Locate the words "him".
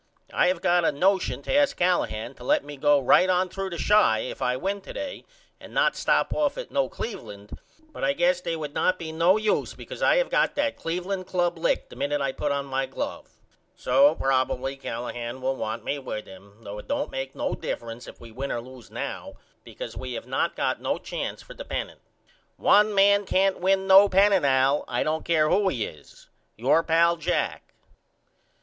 16.25-16.63